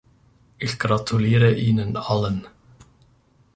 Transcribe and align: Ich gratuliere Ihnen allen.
Ich 0.57 0.79
gratuliere 0.79 1.53
Ihnen 1.53 1.95
allen. 1.95 2.47